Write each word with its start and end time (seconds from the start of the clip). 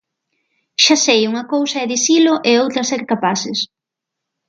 Xa 0.83 0.95
sei 1.05 1.21
unha 1.31 1.45
cousa 1.53 1.77
é 1.83 1.89
dicilo 1.93 2.33
e 2.49 2.51
outra 2.63 2.87
ser 2.89 3.01
capaces. 3.11 3.59